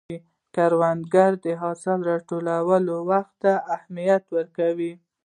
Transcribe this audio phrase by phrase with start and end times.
[0.55, 4.93] کروندګر د حاصل راټولولو وخت ته اهمیت ورکوي